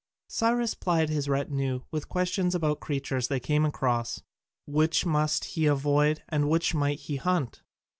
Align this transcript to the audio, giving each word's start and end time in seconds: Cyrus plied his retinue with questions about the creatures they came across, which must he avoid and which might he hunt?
Cyrus 0.29 0.73
plied 0.73 1.09
his 1.09 1.29
retinue 1.29 1.81
with 1.91 2.09
questions 2.09 2.55
about 2.55 2.79
the 2.79 2.85
creatures 2.87 3.27
they 3.27 3.39
came 3.39 3.63
across, 3.65 4.23
which 4.65 5.05
must 5.05 5.45
he 5.45 5.67
avoid 5.67 6.23
and 6.27 6.49
which 6.49 6.73
might 6.73 7.01
he 7.01 7.17
hunt? 7.17 7.61